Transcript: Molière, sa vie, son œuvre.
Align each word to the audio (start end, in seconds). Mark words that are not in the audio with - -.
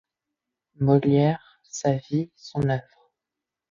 Molière, 0.79 1.59
sa 1.63 1.95
vie, 1.97 2.31
son 2.35 2.63
œuvre. 2.69 3.11